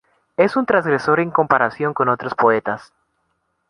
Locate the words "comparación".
1.29-1.93